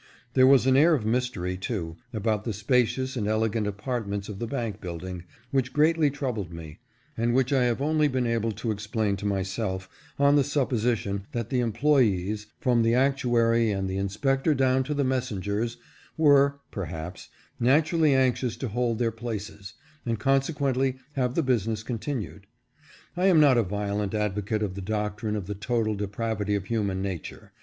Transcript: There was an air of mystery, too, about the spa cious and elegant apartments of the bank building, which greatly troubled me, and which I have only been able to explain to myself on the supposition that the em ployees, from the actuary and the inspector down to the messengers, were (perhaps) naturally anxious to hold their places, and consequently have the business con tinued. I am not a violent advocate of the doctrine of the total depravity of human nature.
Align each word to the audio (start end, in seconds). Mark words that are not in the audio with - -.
There 0.33 0.47
was 0.47 0.65
an 0.65 0.75
air 0.75 0.95
of 0.95 1.05
mystery, 1.05 1.57
too, 1.57 1.95
about 2.11 2.43
the 2.43 2.53
spa 2.53 2.85
cious 2.85 3.15
and 3.15 3.27
elegant 3.27 3.67
apartments 3.67 4.29
of 4.29 4.39
the 4.39 4.47
bank 4.47 4.81
building, 4.81 5.25
which 5.51 5.73
greatly 5.73 6.09
troubled 6.09 6.51
me, 6.51 6.79
and 7.15 7.35
which 7.35 7.53
I 7.53 7.65
have 7.65 7.83
only 7.83 8.07
been 8.07 8.25
able 8.25 8.51
to 8.53 8.71
explain 8.71 9.15
to 9.17 9.27
myself 9.27 9.87
on 10.17 10.35
the 10.37 10.43
supposition 10.43 11.27
that 11.33 11.51
the 11.51 11.61
em 11.61 11.71
ployees, 11.71 12.47
from 12.59 12.81
the 12.81 12.95
actuary 12.95 13.69
and 13.69 13.87
the 13.87 13.97
inspector 13.97 14.55
down 14.55 14.83
to 14.85 14.95
the 14.95 15.03
messengers, 15.03 15.77
were 16.17 16.59
(perhaps) 16.71 17.29
naturally 17.59 18.15
anxious 18.15 18.57
to 18.57 18.69
hold 18.69 18.97
their 18.97 19.11
places, 19.11 19.75
and 20.03 20.17
consequently 20.19 20.95
have 21.13 21.35
the 21.35 21.43
business 21.43 21.83
con 21.83 21.99
tinued. 21.99 22.45
I 23.15 23.27
am 23.27 23.39
not 23.39 23.55
a 23.55 23.61
violent 23.61 24.15
advocate 24.15 24.63
of 24.63 24.73
the 24.73 24.81
doctrine 24.81 25.35
of 25.35 25.45
the 25.45 25.53
total 25.53 25.93
depravity 25.93 26.55
of 26.55 26.65
human 26.65 27.03
nature. 27.03 27.51